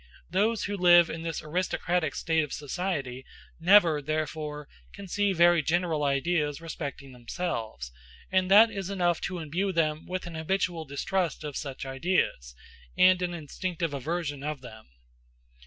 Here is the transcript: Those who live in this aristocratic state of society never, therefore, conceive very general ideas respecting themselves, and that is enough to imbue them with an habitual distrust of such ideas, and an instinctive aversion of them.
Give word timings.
Those 0.31 0.63
who 0.63 0.75
live 0.77 1.11
in 1.11 1.21
this 1.21 1.43
aristocratic 1.43 2.15
state 2.15 2.43
of 2.43 2.51
society 2.51 3.23
never, 3.59 4.01
therefore, 4.01 4.67
conceive 4.95 5.37
very 5.37 5.61
general 5.61 6.03
ideas 6.03 6.59
respecting 6.59 7.11
themselves, 7.11 7.91
and 8.31 8.49
that 8.49 8.71
is 8.71 8.89
enough 8.89 9.21
to 9.21 9.37
imbue 9.37 9.71
them 9.73 10.07
with 10.07 10.25
an 10.25 10.33
habitual 10.33 10.85
distrust 10.85 11.43
of 11.43 11.55
such 11.55 11.85
ideas, 11.85 12.55
and 12.97 13.21
an 13.21 13.35
instinctive 13.35 13.93
aversion 13.93 14.41
of 14.41 14.61
them. 14.61 14.87